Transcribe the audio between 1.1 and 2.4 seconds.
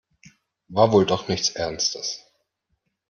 nichts Ernstes.